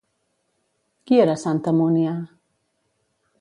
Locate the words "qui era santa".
1.11-1.75